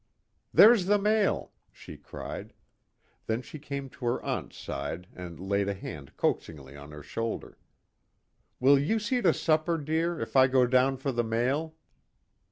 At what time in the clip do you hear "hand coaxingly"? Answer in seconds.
5.75-6.75